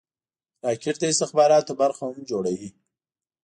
[0.65, 2.69] راکټ د استخباراتو برخه هم جوړوي